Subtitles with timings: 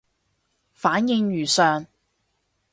[0.73, 1.85] 反應如上